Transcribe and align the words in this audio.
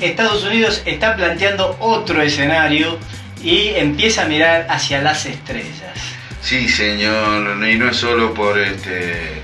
Estados 0.00 0.44
Unidos 0.44 0.82
está 0.84 1.16
planteando 1.16 1.76
otro 1.80 2.22
escenario 2.22 2.98
y 3.42 3.68
empieza 3.68 4.22
a 4.22 4.26
mirar 4.26 4.66
hacia 4.68 5.00
las 5.00 5.26
estrellas. 5.26 5.98
Sí, 6.42 6.68
señor, 6.68 7.66
y 7.66 7.76
no 7.76 7.90
es 7.90 7.96
solo 7.96 8.32
por 8.32 8.58
este 8.58 9.42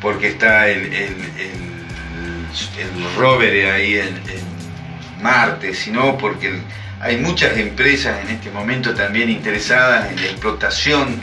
porque 0.00 0.28
está 0.28 0.68
el, 0.68 0.92
el, 0.92 1.14
rover 3.16 3.70
ahí 3.70 3.96
en, 3.96 4.22
Marte, 5.22 5.72
sino 5.72 6.18
porque 6.18 6.60
hay 7.00 7.16
muchas 7.16 7.56
empresas 7.56 8.22
en 8.22 8.34
este 8.34 8.50
momento 8.50 8.92
también 8.92 9.30
interesadas 9.30 10.10
en 10.10 10.20
la 10.20 10.26
explotación 10.26 11.22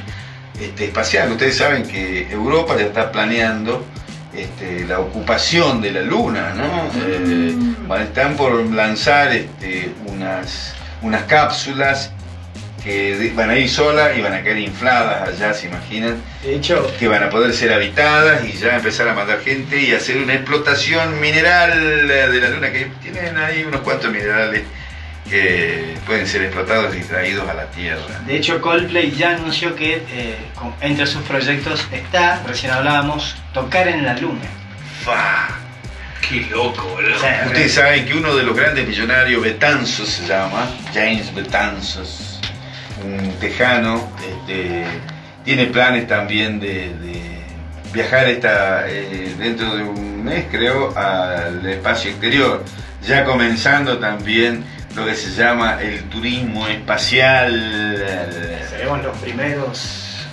este, 0.60 0.86
espacial. 0.86 1.32
Ustedes 1.32 1.58
saben 1.58 1.88
que 1.88 2.28
Europa 2.32 2.76
ya 2.76 2.86
está 2.86 3.12
planeando 3.12 3.86
este, 4.36 4.86
la 4.86 5.00
ocupación 5.00 5.82
de 5.82 5.92
la 5.92 6.02
Luna, 6.02 6.54
¿no? 6.54 6.90
Eh, 6.96 7.56
están 8.02 8.36
por 8.36 8.54
lanzar 8.72 9.34
este, 9.34 9.92
unas, 10.08 10.74
unas 11.02 11.24
cápsulas 11.24 12.12
que 12.84 13.32
van 13.36 13.50
a 13.50 13.58
ir 13.58 13.70
solas 13.70 14.18
y 14.18 14.22
van 14.22 14.34
a 14.34 14.42
quedar 14.42 14.58
infladas 14.58 15.30
allá, 15.30 15.54
¿se 15.54 15.68
imaginan? 15.68 16.22
De 16.44 16.56
hecho, 16.56 16.92
que 16.98 17.08
van 17.08 17.24
a 17.24 17.30
poder 17.30 17.54
ser 17.54 17.74
habitadas 17.74 18.44
y 18.46 18.54
ya 18.54 18.76
empezar 18.76 19.08
a 19.08 19.14
mandar 19.14 19.42
gente 19.42 19.80
y 19.82 19.94
hacer 19.94 20.18
una 20.18 20.34
explotación 20.34 21.20
mineral 21.20 22.08
de 22.08 22.42
la 22.42 22.50
luna, 22.50 22.72
que 22.72 22.90
tienen 23.02 23.38
ahí 23.38 23.64
unos 23.64 23.82
cuantos 23.82 24.12
minerales 24.12 24.64
que 25.32 25.96
pueden 26.06 26.28
ser 26.28 26.44
explotados 26.44 26.94
y 26.94 27.00
traídos 27.00 27.48
a 27.48 27.54
la 27.54 27.66
Tierra. 27.68 28.20
De 28.28 28.36
hecho, 28.36 28.62
Coldplay 28.62 29.12
ya 29.12 29.32
anunció 29.32 29.76
que 29.76 30.04
eh, 30.12 30.36
entre 30.82 31.08
sus 31.08 31.22
proyectos 31.24 31.88
está, 31.92 32.44
recién 32.46 32.74
hablábamos, 32.74 33.38
tocar 33.54 33.88
en 33.88 34.06
la 34.06 34.14
luna. 34.18 34.42
¡Fa! 35.06 35.48
¡Qué 36.28 36.42
loco, 36.52 36.86
boludo! 36.90 37.16
Ustedes 37.46 37.74
saben 37.74 38.06
que 38.06 38.14
uno 38.14 38.36
de 38.36 38.44
los 38.44 38.56
grandes 38.56 38.86
millonarios, 38.86 39.42
Betanzos 39.42 40.10
se 40.10 40.28
llama, 40.28 40.70
James 40.94 41.34
Betanzos, 41.34 42.42
un 43.02 43.32
tejano, 43.40 44.12
este, 44.20 44.84
tiene 45.46 45.68
planes 45.68 46.08
también 46.08 46.60
de, 46.60 46.92
viajar 47.94 48.28
esta, 48.28 48.86
eh, 48.90 49.34
dentro 49.38 49.76
de 49.76 49.84
un 49.84 50.24
mes, 50.24 50.46
creo, 50.52 50.96
al 50.98 51.66
espacio 51.66 52.12
exterior, 52.12 52.64
ya 53.02 53.24
comenzando 53.24 53.98
también 53.98 54.64
lo 54.96 55.06
que 55.06 55.16
se 55.16 55.32
llama 55.32 55.82
el 55.82 56.04
turismo 56.10 56.68
espacial. 56.68 57.98
Seremos 58.70 59.04
los 59.04 59.18
primeros. 59.18 60.28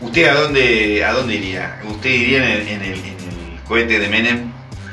¿Usted 0.00 0.28
a 0.28 0.34
dónde, 0.34 1.04
a 1.04 1.12
dónde 1.12 1.34
iría? 1.34 1.80
¿Usted 1.84 2.10
iría 2.10 2.38
en 2.38 2.44
el, 2.44 2.68
en 2.68 2.82
el, 2.82 3.00
cohete 3.66 3.98
de 3.98 4.08
Menem? 4.08 4.52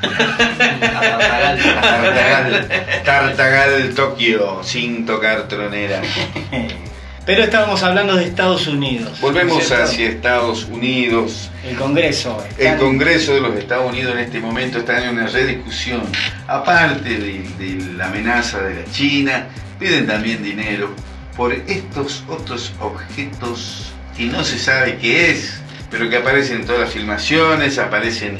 Tartagal, 1.82 2.68
Tartagal, 3.04 3.94
Tokio, 3.94 4.62
sin 4.64 5.06
tocar 5.06 5.46
tronera. 5.48 6.00
Pero 7.24 7.44
estábamos 7.44 7.84
hablando 7.84 8.16
de 8.16 8.24
Estados 8.24 8.66
Unidos. 8.66 9.20
Volvemos 9.20 9.70
hacia 9.70 10.08
Estados 10.08 10.64
Unidos. 10.64 11.50
El 11.64 11.76
Congreso. 11.76 12.44
El 12.58 12.76
Congreso 12.78 13.34
de 13.34 13.40
los 13.40 13.56
Estados 13.56 13.92
Unidos 13.92 14.14
en 14.14 14.18
este 14.18 14.40
momento 14.40 14.78
está 14.78 15.04
en 15.04 15.10
una 15.10 15.28
rediscusión. 15.28 16.02
Aparte 16.48 17.16
de, 17.16 17.94
la 17.96 18.06
amenaza 18.06 18.62
de 18.62 18.74
la 18.74 18.90
China, 18.90 19.46
piden 19.78 20.08
también 20.08 20.42
dinero 20.42 20.90
por 21.36 21.52
estos 21.52 22.24
otros 22.28 22.72
objetos 22.80 23.92
que 24.16 24.24
no 24.24 24.42
se 24.42 24.58
sabe 24.58 24.98
qué 24.98 25.30
es, 25.30 25.60
pero 25.92 26.10
que 26.10 26.16
aparecen 26.16 26.62
en 26.62 26.66
todas 26.66 26.80
las 26.80 26.90
filmaciones, 26.90 27.78
aparecen 27.78 28.38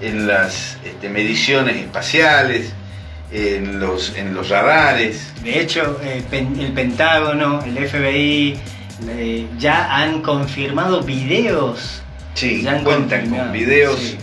en 0.00 0.26
las 0.26 0.78
este, 0.84 1.10
mediciones 1.10 1.76
espaciales 1.76 2.72
en 3.32 3.80
los, 3.80 4.16
en 4.16 4.34
los 4.34 4.48
radares. 4.50 5.32
De 5.42 5.60
hecho, 5.60 5.98
eh, 6.02 6.22
el 6.30 6.72
Pentágono, 6.72 7.62
el 7.64 7.88
FBI, 7.88 8.58
ya 9.58 9.96
han 9.96 10.22
confirmado 10.22 11.02
videos. 11.02 12.02
Sí, 12.34 12.66
cuentan 12.84 13.30
con 13.30 13.52
videos 13.52 14.16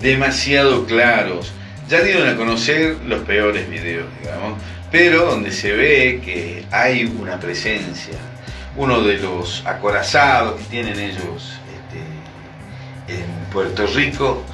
demasiado 0.00 0.84
claros. 0.84 1.52
Ya 1.88 2.00
dieron 2.00 2.28
a 2.28 2.36
conocer 2.36 2.96
los 3.06 3.20
peores 3.20 3.68
videos, 3.70 4.06
digamos, 4.20 4.60
pero 4.90 5.26
donde 5.26 5.52
se 5.52 5.72
ve 5.72 6.20
que 6.24 6.64
hay 6.70 7.04
una 7.04 7.38
presencia. 7.38 8.14
Uno 8.76 9.00
de 9.02 9.18
los 9.18 9.64
acorazados 9.64 10.60
que 10.60 10.64
tienen 10.64 10.98
ellos 10.98 11.54
este, 13.08 13.14
en 13.14 13.24
Puerto 13.52 13.86
Rico 13.86 14.44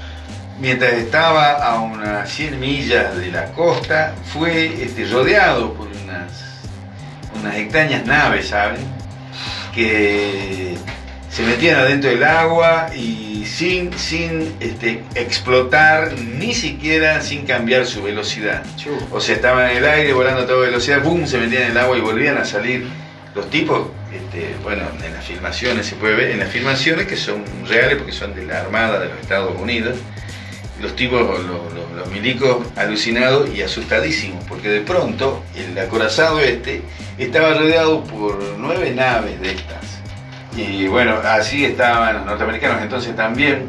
mientras 0.62 0.92
estaba 0.92 1.54
a 1.54 1.80
unas 1.80 2.30
100 2.30 2.60
millas 2.60 3.16
de 3.16 3.32
la 3.32 3.46
costa, 3.46 4.14
fue 4.32 4.66
este, 4.84 5.04
rodeado 5.06 5.74
por 5.74 5.88
unas, 5.88 6.62
unas 7.38 7.56
extrañas 7.56 8.06
naves, 8.06 8.48
¿saben? 8.48 8.80
Que 9.74 10.76
se 11.28 11.42
metían 11.42 11.80
adentro 11.80 12.10
del 12.10 12.22
agua 12.22 12.90
y 12.94 13.44
sin, 13.44 13.92
sin 13.98 14.54
este, 14.60 15.02
explotar, 15.16 16.12
ni 16.16 16.54
siquiera 16.54 17.20
sin 17.22 17.44
cambiar 17.44 17.84
su 17.84 18.00
velocidad. 18.00 18.62
O 19.10 19.20
sea, 19.20 19.34
estaban 19.34 19.68
en 19.68 19.78
el 19.78 19.84
aire 19.84 20.12
volando 20.12 20.42
a 20.42 20.46
toda 20.46 20.66
velocidad, 20.66 21.02
¡boom! 21.02 21.26
se 21.26 21.38
metían 21.38 21.64
en 21.64 21.70
el 21.72 21.78
agua 21.78 21.98
y 21.98 22.00
volvían 22.00 22.38
a 22.38 22.44
salir. 22.44 22.86
Los 23.34 23.50
tipos, 23.50 23.88
este, 24.12 24.54
bueno, 24.62 24.84
en 25.04 25.12
las 25.12 25.24
filmaciones 25.24 25.86
se 25.86 25.96
puede 25.96 26.14
ver, 26.14 26.30
en 26.30 26.38
las 26.38 26.50
filmaciones 26.50 27.08
que 27.08 27.16
son 27.16 27.42
reales 27.66 27.96
porque 27.96 28.12
son 28.12 28.32
de 28.34 28.44
la 28.44 28.60
Armada 28.60 29.00
de 29.00 29.08
los 29.08 29.18
Estados 29.18 29.58
Unidos, 29.58 29.96
los 30.82 30.96
tipos, 30.96 31.20
los, 31.20 32.10
milicos, 32.10 32.66
alucinados 32.76 33.48
y 33.54 33.62
asustadísimos, 33.62 34.44
porque 34.44 34.68
de 34.68 34.80
pronto 34.82 35.42
el 35.54 35.78
acorazado 35.78 36.40
este 36.40 36.82
estaba 37.16 37.54
rodeado 37.54 38.04
por 38.04 38.38
nueve 38.58 38.90
naves 38.90 39.40
de 39.40 39.52
estas. 39.52 40.00
Y 40.54 40.86
bueno, 40.88 41.16
así 41.24 41.64
estaban 41.64 42.16
los 42.16 42.26
norteamericanos. 42.26 42.82
Entonces 42.82 43.16
también 43.16 43.66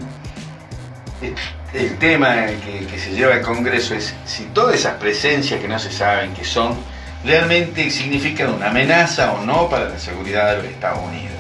el 1.73 1.97
tema 1.99 2.47
que, 2.65 2.99
se 2.99 3.11
lleva 3.11 3.35
al 3.35 3.41
Congreso 3.41 3.95
es 3.95 4.13
si 4.25 4.43
todas 4.45 4.75
esas 4.75 4.95
presencias 4.95 5.61
que 5.61 5.67
no 5.69 5.79
se 5.79 5.91
saben 5.91 6.33
que 6.33 6.43
son, 6.43 6.75
realmente 7.23 7.89
significan 7.89 8.53
una 8.53 8.69
amenaza 8.69 9.31
o 9.33 9.45
no 9.45 9.69
para 9.69 9.87
la 9.87 9.99
seguridad 9.99 10.51
de 10.51 10.63
los 10.63 10.65
Estados 10.65 10.99
Unidos. 11.07 11.31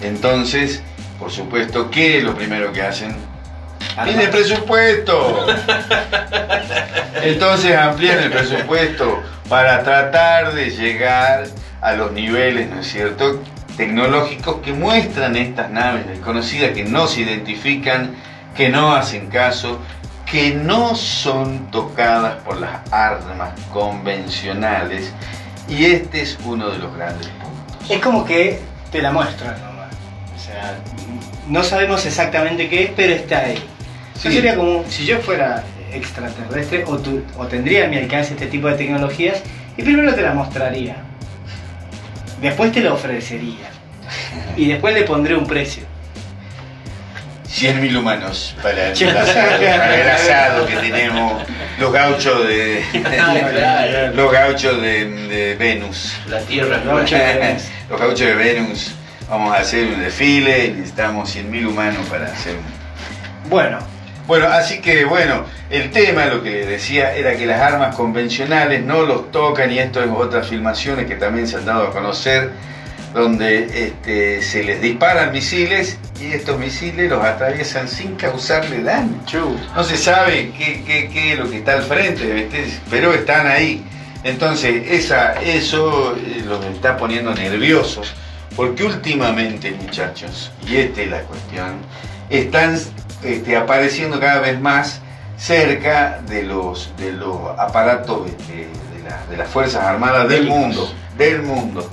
Entonces, 0.00 0.82
por 1.20 1.30
supuesto, 1.30 1.90
¿qué 1.90 2.18
es 2.18 2.24
lo 2.24 2.34
primero 2.34 2.72
que 2.72 2.82
hacen? 2.82 3.33
Tiene 4.02 4.26
presupuesto. 4.28 5.46
Entonces 7.22 7.76
amplían 7.76 8.18
el 8.18 8.30
presupuesto 8.30 9.22
para 9.48 9.82
tratar 9.82 10.52
de 10.52 10.70
llegar 10.70 11.44
a 11.80 11.92
los 11.92 12.12
niveles, 12.12 12.68
¿no 12.70 12.80
es 12.80 12.88
cierto?, 12.88 13.40
tecnológicos 13.76 14.56
que 14.62 14.72
muestran 14.72 15.36
estas 15.36 15.70
naves 15.70 16.06
desconocidas, 16.06 16.72
que 16.72 16.84
no 16.84 17.06
se 17.06 17.22
identifican, 17.22 18.14
que 18.56 18.68
no 18.68 18.94
hacen 18.94 19.28
caso, 19.28 19.80
que 20.30 20.54
no 20.54 20.94
son 20.94 21.70
tocadas 21.70 22.36
por 22.42 22.58
las 22.58 22.80
armas 22.92 23.50
convencionales. 23.72 25.12
Y 25.68 25.86
este 25.86 26.22
es 26.22 26.38
uno 26.44 26.70
de 26.70 26.78
los 26.78 26.94
grandes 26.96 27.28
puntos. 27.28 27.90
Es 27.90 28.00
como 28.00 28.24
que 28.24 28.60
te 28.90 29.02
la 29.02 29.12
muestran 29.12 29.60
nomás. 29.60 29.92
O 30.36 30.38
sea, 30.38 30.78
no 31.48 31.64
sabemos 31.64 32.06
exactamente 32.06 32.68
qué 32.68 32.84
es, 32.84 32.90
pero 32.94 33.14
está 33.14 33.40
ahí 33.40 33.62
sería 34.18 34.56
como 34.56 34.84
si 34.88 35.04
yo 35.04 35.18
fuera 35.20 35.64
extraterrestre 35.92 36.84
o, 36.86 37.46
tendría 37.46 37.86
a 37.86 37.88
mi 37.88 37.96
alcance 37.96 38.34
este 38.34 38.46
tipo 38.46 38.68
de 38.68 38.74
tecnologías 38.74 39.42
y 39.76 39.82
primero 39.82 40.14
te 40.14 40.22
la 40.22 40.32
mostraría. 40.32 40.96
Después 42.40 42.72
te 42.72 42.80
la 42.80 42.92
ofrecería. 42.92 43.70
Y 44.56 44.66
después 44.66 44.94
le 44.94 45.02
pondré 45.02 45.34
un 45.34 45.46
precio. 45.46 45.84
100.000 47.48 47.96
humanos 47.96 48.56
para 48.60 48.88
el, 48.88 49.16
asado, 50.10 50.66
que 50.66 50.74
tenemos 50.74 51.44
los 51.78 51.92
gauchos 51.92 52.48
de 52.48 52.82
los 54.14 54.32
gauchos 54.32 54.82
de, 54.82 55.56
Venus 55.56 56.16
la 56.28 56.40
tierra 56.40 56.78
los 56.84 58.00
gauchos 58.00 58.18
de 58.18 58.34
Venus 58.34 58.94
vamos 59.30 59.54
a 59.54 59.60
hacer 59.60 59.86
un 59.86 60.00
desfile 60.00 60.70
necesitamos 60.70 61.36
100.000 61.36 61.68
humanos 61.68 62.04
para 62.10 62.26
hacer 62.26 62.56
un 62.56 63.50
bueno 63.50 63.93
bueno, 64.26 64.46
así 64.48 64.80
que 64.80 65.04
bueno, 65.04 65.44
el 65.70 65.90
tema, 65.90 66.26
lo 66.26 66.42
que 66.42 66.50
les 66.50 66.68
decía, 66.68 67.14
era 67.14 67.36
que 67.36 67.46
las 67.46 67.60
armas 67.60 67.94
convencionales 67.94 68.82
no 68.82 69.02
los 69.02 69.30
tocan 69.30 69.70
y 69.70 69.78
esto 69.78 70.02
es 70.02 70.10
otras 70.10 70.48
filmaciones 70.48 71.06
que 71.06 71.16
también 71.16 71.46
se 71.46 71.56
han 71.56 71.66
dado 71.66 71.88
a 71.88 71.92
conocer, 71.92 72.50
donde 73.12 73.86
este, 73.86 74.42
se 74.42 74.64
les 74.64 74.80
disparan 74.80 75.30
misiles 75.30 75.98
y 76.20 76.32
estos 76.32 76.58
misiles 76.58 77.08
los 77.10 77.22
atraviesan 77.22 77.86
sin 77.86 78.16
causarle 78.16 78.82
daño. 78.82 79.20
No 79.74 79.84
se 79.84 79.96
sabe 79.96 80.52
qué, 80.56 81.32
es 81.32 81.38
lo 81.38 81.50
que 81.50 81.58
está 81.58 81.74
al 81.74 81.82
frente, 81.82 82.48
pero 82.90 83.12
están 83.12 83.46
ahí. 83.46 83.84
Entonces, 84.24 84.90
esa, 84.90 85.34
eso 85.34 86.16
eh, 86.16 86.42
los 86.46 86.64
está 86.64 86.96
poniendo 86.96 87.34
nerviosos, 87.34 88.14
porque 88.56 88.82
últimamente, 88.84 89.70
muchachos, 89.72 90.50
y 90.66 90.76
esta 90.76 91.02
es 91.02 91.10
la 91.10 91.20
cuestión, 91.20 91.74
están 92.30 92.80
este, 93.24 93.56
apareciendo 93.56 94.20
cada 94.20 94.40
vez 94.40 94.60
más 94.60 95.00
cerca 95.36 96.20
de 96.28 96.42
los, 96.42 96.92
de 96.96 97.12
los 97.12 97.58
aparatos 97.58 98.28
este, 98.28 98.52
de 98.56 98.68
de, 99.30 99.36
las 99.36 99.48
Fuerzas 99.48 99.82
Armadas 99.84 100.28
del 100.28 100.46
mundo, 100.46 100.92
del 101.16 101.42
mundo. 101.42 101.88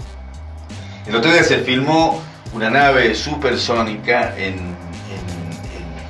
El 1.08 1.16
otro 1.16 1.32
día 1.32 1.44
se 1.44 1.60
filmó 1.60 2.22
una 2.54 2.70
nave 2.70 3.16
supersónica 3.16 4.36
en, 4.38 4.76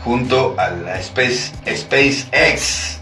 junto 0.03 0.55
a 0.57 0.69
la 0.69 0.99
Space, 0.99 1.53
SpaceX. 1.65 2.99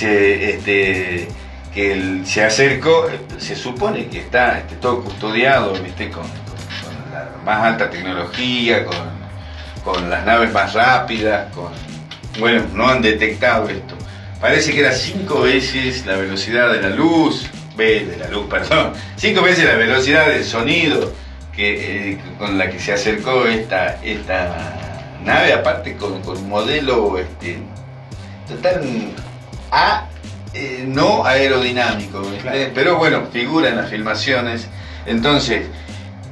este, 0.00 1.28
que 1.74 2.22
se 2.24 2.44
acercó, 2.44 3.06
se 3.38 3.56
supone 3.56 4.06
que 4.08 4.20
está 4.20 4.58
este, 4.58 4.76
todo 4.76 5.02
custodiado 5.02 5.72
¿viste? 5.72 6.10
Con, 6.10 6.24
la 7.12 7.30
más 7.44 7.62
alta 7.62 7.90
tecnología, 7.90 8.84
con, 8.84 8.96
con 9.84 10.08
las 10.10 10.24
naves 10.24 10.52
más 10.52 10.72
rápidas, 10.74 11.52
con 11.52 11.72
bueno, 12.38 12.64
no 12.74 12.88
han 12.88 13.02
detectado 13.02 13.68
esto. 13.68 13.94
Parece 14.40 14.72
que 14.72 14.80
era 14.80 14.92
cinco 14.92 15.42
veces 15.42 16.04
la 16.06 16.16
velocidad 16.16 16.72
de 16.72 16.82
la 16.82 16.90
luz, 16.90 17.48
de 17.76 18.16
la 18.18 18.28
luz, 18.28 18.46
perdón, 18.50 18.92
cinco 19.16 19.42
veces 19.42 19.64
la 19.64 19.76
velocidad 19.76 20.26
del 20.28 20.44
sonido 20.44 21.12
que, 21.54 22.12
eh, 22.12 22.18
con 22.38 22.58
la 22.58 22.70
que 22.70 22.78
se 22.78 22.92
acercó 22.92 23.46
esta, 23.46 24.02
esta 24.02 25.18
nave, 25.24 25.52
aparte 25.52 25.96
con, 25.96 26.26
un 26.26 26.48
modelo 26.48 27.18
este, 27.18 27.58
total 28.48 28.82
a, 29.70 30.08
eh, 30.54 30.84
no 30.86 31.24
aerodinámico, 31.24 32.22
pero 32.74 32.98
bueno, 32.98 33.26
figura 33.32 33.68
en 33.68 33.76
las 33.76 33.90
filmaciones. 33.90 34.68
Entonces, 35.06 35.66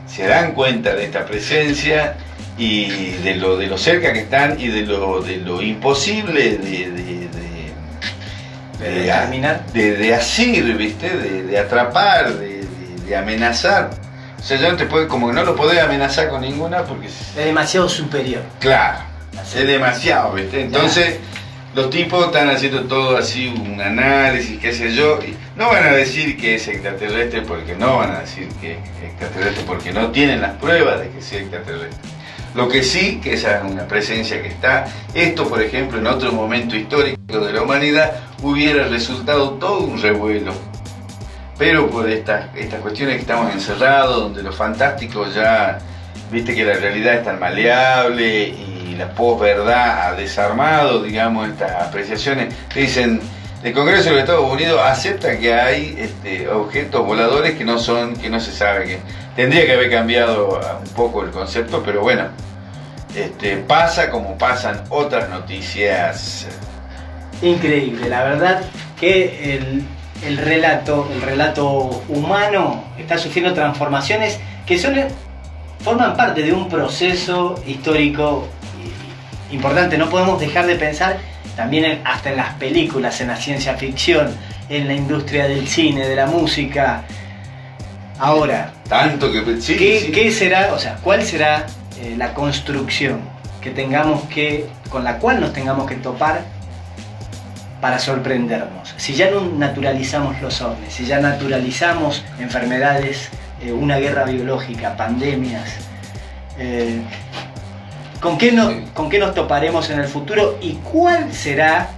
se 0.06 0.26
dan 0.26 0.52
cuenta 0.52 0.94
de 0.94 1.04
esta 1.04 1.24
presencia 1.24 2.16
y 2.58 3.12
de 3.22 3.36
lo, 3.36 3.56
de 3.56 3.66
lo 3.66 3.78
cerca 3.78 4.12
que 4.12 4.20
están 4.20 4.60
y 4.60 4.68
de 4.68 4.82
lo, 4.82 5.22
de 5.22 5.38
lo 5.38 5.62
imposible 5.62 6.58
de, 6.58 6.90
de, 6.90 7.28
de, 9.72 9.96
de, 9.96 10.14
asir, 10.14 10.76
¿viste? 10.76 11.10
De, 11.10 11.58
atrapar, 11.58 12.32
de, 12.34 13.16
amenazar. 13.16 13.90
O 14.38 14.42
sea, 14.42 14.56
ya 14.58 14.70
no 14.70 14.76
te 14.76 14.86
puede, 14.86 15.06
como 15.06 15.28
que 15.28 15.34
no 15.34 15.44
lo 15.44 15.54
podés 15.54 15.80
amenazar 15.80 16.28
con 16.28 16.40
ninguna 16.40 16.84
porque 16.84 17.08
es 17.08 17.34
demasiado 17.34 17.88
superior. 17.88 18.42
Claro, 18.58 19.00
es 19.38 19.66
demasiado, 19.66 20.32
¿viste? 20.32 20.62
Entonces, 20.62 21.18
los 21.74 21.90
tipos 21.90 22.26
están 22.26 22.48
haciendo 22.48 22.84
todo 22.84 23.16
así, 23.16 23.48
un 23.48 23.80
análisis, 23.80 24.58
qué 24.58 24.72
sé 24.72 24.94
yo, 24.94 25.18
y 25.22 25.36
no 25.56 25.68
van 25.68 25.84
a 25.84 25.92
decir 25.92 26.36
que 26.36 26.54
es 26.56 26.68
extraterrestre 26.68 27.42
porque 27.42 27.74
no 27.74 27.98
van 27.98 28.12
a 28.12 28.20
decir 28.20 28.48
que 28.60 28.72
es 28.72 28.78
extraterrestre 29.04 29.64
porque 29.66 29.92
no 29.92 30.10
tienen 30.10 30.40
las 30.40 30.56
pruebas 30.56 31.00
de 31.00 31.10
que 31.10 31.20
sea 31.20 31.40
extraterrestre. 31.40 32.19
Lo 32.54 32.68
que 32.68 32.82
sí, 32.82 33.20
que 33.22 33.34
esa 33.34 33.58
es 33.58 33.70
una 33.70 33.86
presencia 33.86 34.42
que 34.42 34.48
está, 34.48 34.86
esto 35.14 35.48
por 35.48 35.62
ejemplo 35.62 35.98
en 35.98 36.06
otro 36.06 36.32
momento 36.32 36.74
histórico 36.74 37.38
de 37.38 37.52
la 37.52 37.62
humanidad 37.62 38.12
hubiera 38.42 38.88
resultado 38.88 39.50
todo 39.50 39.80
un 39.80 40.00
revuelo. 40.00 40.52
Pero 41.56 41.88
por 41.88 42.08
estas, 42.08 42.46
estas 42.56 42.80
cuestiones 42.80 43.16
que 43.16 43.20
estamos 43.20 43.52
encerrados, 43.52 44.16
donde 44.16 44.42
lo 44.42 44.52
fantástico 44.52 45.26
ya, 45.32 45.78
viste 46.32 46.54
que 46.54 46.64
la 46.64 46.74
realidad 46.74 47.14
es 47.16 47.24
tan 47.24 47.38
maleable 47.38 48.48
y 48.48 48.96
la 48.96 49.14
posverdad 49.14 50.08
ha 50.08 50.12
desarmado, 50.14 51.02
digamos, 51.02 51.48
estas 51.48 51.86
apreciaciones, 51.86 52.52
dicen, 52.74 53.20
el 53.62 53.74
Congreso 53.74 54.04
de 54.04 54.10
los 54.12 54.20
Estados 54.20 54.50
Unidos 54.50 54.80
acepta 54.82 55.38
que 55.38 55.52
hay 55.52 55.94
este, 55.98 56.48
objetos 56.48 57.04
voladores 57.04 57.56
que 57.56 57.64
no 57.64 57.78
son, 57.78 58.16
que 58.16 58.30
no 58.30 58.40
se 58.40 58.52
sabe 58.52 58.86
que 58.86 58.98
tendría 59.36 59.66
que 59.66 59.72
haber 59.72 59.90
cambiado 59.90 60.60
un 60.82 60.94
poco 60.94 61.22
el 61.22 61.30
concepto, 61.30 61.82
pero 61.84 62.00
bueno, 62.00 62.28
este, 63.14 63.58
pasa 63.58 64.10
como 64.10 64.38
pasan 64.38 64.82
otras 64.88 65.28
noticias. 65.28 66.46
Increíble, 67.42 68.08
la 68.08 68.24
verdad 68.24 68.62
que 68.98 69.60
el, 70.24 70.38
relato, 70.38 71.08
el 71.12 71.20
relato 71.20 72.02
humano 72.08 72.84
está 72.98 73.18
sufriendo 73.18 73.52
transformaciones 73.52 74.38
que 74.64 74.78
son, 74.78 74.94
forman 75.82 76.16
parte 76.16 76.42
de 76.42 76.52
un 76.52 76.68
proceso 76.68 77.62
histórico 77.66 78.48
importante. 79.50 79.98
No 79.98 80.08
podemos 80.08 80.40
dejar 80.40 80.66
de 80.66 80.76
pensar 80.76 81.18
también 81.56 82.00
hasta 82.04 82.30
en 82.30 82.36
las 82.36 82.54
películas, 82.54 83.20
en 83.20 83.28
la 83.28 83.36
ciencia 83.36 83.74
ficción, 83.74 84.34
en 84.68 84.86
la 84.86 84.94
industria 84.94 85.48
del 85.48 85.66
cine, 85.66 86.06
de 86.06 86.16
la 86.16 86.26
música. 86.26 87.02
Ahora, 88.18 88.72
tanto 88.88 89.32
que 89.32 89.42
¿qué, 90.12 90.32
será, 90.32 90.72
o 90.74 90.78
sea, 90.78 90.96
cuál 91.02 91.22
será 91.22 91.66
eh, 92.00 92.14
la 92.16 92.34
construcción 92.34 93.20
que 93.60 93.70
tengamos 93.70 94.24
que, 94.24 94.66
con 94.90 95.04
la 95.04 95.18
cual 95.18 95.40
nos 95.40 95.52
tengamos 95.52 95.88
que 95.88 95.96
topar 95.96 96.42
para 97.80 97.98
sorprendernos? 97.98 98.94
Si 98.96 99.14
ya 99.14 99.30
no 99.30 99.40
naturalizamos 99.40 100.40
los 100.40 100.60
ovnis, 100.60 100.92
si 100.92 101.06
ya 101.06 101.18
naturalizamos 101.20 102.24
enfermedades, 102.38 103.30
eh, 103.62 103.72
una 103.72 103.98
guerra 103.98 104.24
biológica, 104.24 104.96
pandemias, 104.96 105.70
eh, 106.58 107.00
¿Con 108.20 108.36
qué, 108.36 108.52
nos, 108.52 108.72
¿Con 108.90 109.08
qué 109.08 109.18
nos 109.18 109.34
toparemos 109.34 109.88
en 109.88 110.00
el 110.00 110.06
futuro 110.06 110.58
y 110.60 110.74
cuál 110.74 111.32
será 111.32 111.88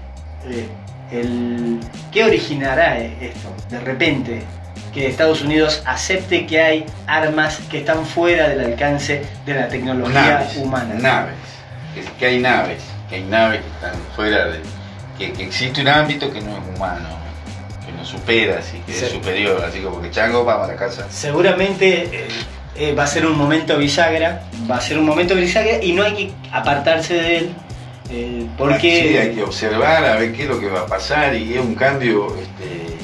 eh, 0.49 0.69
el. 1.11 1.81
¿Qué 2.13 2.25
originará 2.25 2.99
esto? 2.99 3.49
De 3.69 3.81
repente, 3.81 4.45
que 4.95 5.09
Estados 5.09 5.43
Unidos 5.43 5.83
acepte 5.85 6.47
que 6.47 6.61
hay 6.61 6.87
armas 7.09 7.59
que 7.71 7.79
están 7.79 8.07
fuera 8.07 8.49
del 8.49 8.61
alcance 8.61 9.23
de 9.45 9.55
la 9.55 9.69
tecnología 9.69 10.49
humana. 10.59 10.95
Naves, 10.95 11.35
que, 12.19 12.27
hay 12.27 12.39
naves, 12.39 12.83
que 13.09 13.17
hay 13.17 13.25
naves 13.25 13.61
que 13.63 13.69
están 13.69 14.01
fuera 14.15 14.47
de. 14.47 14.61
que, 15.19 15.43
existe 15.43 15.81
un 15.81 15.89
ámbito 15.89 16.33
que 16.33 16.41
no 16.41 16.53
es 16.57 16.77
humano, 16.77 17.09
que 17.85 17.93
nos 17.93 18.07
supera, 18.07 18.61
así, 18.61 18.79
que 18.87 18.93
es 18.93 19.11
superior, 19.11 19.65
así 19.65 19.81
como 19.81 20.01
que 20.01 20.11
chango, 20.13 20.45
vamos 20.45 20.69
a 20.69 20.73
la 20.73 20.79
casa. 20.79 21.05
Seguramente. 21.11 22.05
Eh, 22.13 22.29
eh, 22.77 22.95
va 22.95 23.05
a 23.05 23.07
ser 23.07 23.27
un 23.27 23.37
momento 23.37 23.77
bisagra, 23.77 24.43
va 24.71 24.77
a 24.77 24.81
ser 24.81 24.99
un 24.99 25.05
momento 25.05 25.35
bisagra 25.35 25.83
y 25.83 25.93
no 25.93 26.03
hay 26.03 26.15
que 26.15 26.33
apartarse 26.51 27.15
de 27.15 27.37
él. 27.39 27.55
Eh, 28.11 28.47
porque... 28.57 29.09
Sí, 29.09 29.17
hay 29.17 29.35
que 29.35 29.43
observar 29.43 30.05
a 30.05 30.17
ver 30.17 30.33
qué 30.33 30.43
es 30.43 30.49
lo 30.49 30.59
que 30.59 30.69
va 30.69 30.81
a 30.81 30.87
pasar 30.87 31.35
y 31.35 31.55
es 31.55 31.61
un 31.61 31.75
cambio 31.75 32.35
este, 32.37 32.97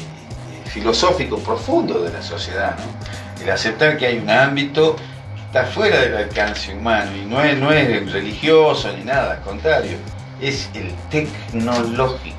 filosófico 0.70 1.38
profundo 1.38 2.03
de 2.03 2.12
la 2.12 2.23
sociedad, 2.23 2.76
¿no? 2.79 3.43
El 3.43 3.50
aceptar 3.50 3.97
que 3.97 4.06
hay 4.06 4.19
un 4.19 4.31
ámbito 4.31 4.96
que 4.96 5.43
está 5.43 5.65
fuera 5.65 6.01
del 6.01 6.17
alcance 6.17 6.75
humano 6.75 7.10
y 7.17 7.25
no 7.25 7.43
es, 7.43 7.56
no 7.56 7.72
es 7.72 8.13
religioso 8.13 8.93
ni 8.96 9.05
nada, 9.05 9.34
al 9.34 9.41
contrario, 9.41 9.96
es 10.41 10.69
el 10.75 10.93
tecnológico. 11.10 12.37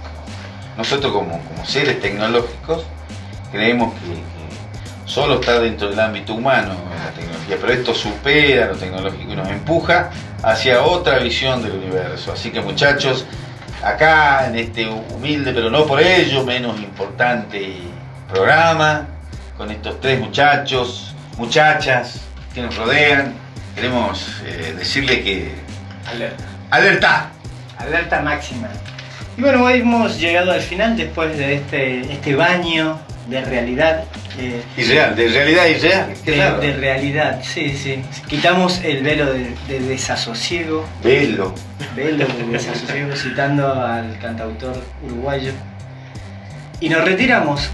Nosotros 0.77 1.11
como, 1.11 1.39
como 1.43 1.65
seres 1.65 1.99
tecnológicos 2.01 2.83
creemos 3.51 3.93
que 3.93 4.38
solo 5.09 5.39
está 5.39 5.59
dentro 5.59 5.89
del 5.89 5.99
ámbito 5.99 6.35
humano 6.35 6.75
la 7.03 7.11
tecnología, 7.11 7.57
pero 7.59 7.73
esto 7.73 7.95
supera 7.95 8.67
lo 8.67 8.75
tecnológico 8.75 9.31
y 9.31 9.35
nos 9.35 9.49
empuja 9.49 10.11
hacia 10.43 10.83
otra 10.83 11.17
visión 11.19 11.63
del 11.63 11.73
universo. 11.73 12.31
Así 12.31 12.51
que 12.51 12.61
muchachos, 12.61 13.25
acá 13.83 14.47
en 14.47 14.55
este 14.55 14.87
humilde, 14.87 15.51
pero 15.51 15.71
no 15.71 15.85
por 15.85 15.99
ello 16.01 16.45
menos 16.45 16.79
importante 16.79 17.77
programa, 18.31 19.07
con 19.57 19.71
estos 19.71 19.99
tres 19.99 20.19
muchachos, 20.19 21.15
muchachas 21.37 22.21
que 22.53 22.61
nos 22.61 22.75
rodean, 22.77 23.33
queremos 23.73 24.41
eh, 24.45 24.75
decirle 24.77 25.23
que... 25.23 25.51
Alerta. 26.11 26.43
Alerta. 26.69 27.31
Alerta 27.79 28.21
máxima. 28.21 28.67
Y 29.37 29.41
bueno, 29.41 29.67
hemos 29.69 30.19
llegado 30.19 30.51
al 30.51 30.61
final 30.61 30.95
después 30.95 31.35
de 31.35 31.55
este, 31.55 32.13
este 32.13 32.35
baño 32.35 32.99
de 33.29 33.41
realidad. 33.41 34.03
Eh, 34.37 34.61
irreal, 34.77 35.15
de 35.15 35.27
realidad 35.29 35.65
irreal. 35.67 36.13
De, 36.25 36.67
de, 36.67 36.73
realidad, 36.77 37.41
sí, 37.43 37.75
sí. 37.75 38.01
Quitamos 38.27 38.81
el 38.83 39.03
velo 39.03 39.33
de, 39.33 39.79
desasosiego. 39.79 40.85
Velo. 41.03 41.53
Velo 41.95 42.25
de 42.25 42.43
desasosiego, 42.51 43.15
citando 43.15 43.73
al 43.73 44.17
cantautor 44.19 44.81
uruguayo. 45.03 45.51
Y 46.79 46.89
nos 46.89 47.03
retiramos. 47.03 47.69